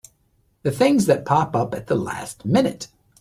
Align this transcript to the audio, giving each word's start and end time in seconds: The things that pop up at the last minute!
The 0.63 0.71
things 0.71 1.05
that 1.05 1.27
pop 1.27 1.55
up 1.55 1.75
at 1.75 1.85
the 1.85 1.93
last 1.93 2.43
minute! 2.43 2.87